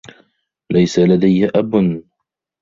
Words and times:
ليس 0.71 0.99
لديّ 0.99 1.45
أب. 1.55 2.01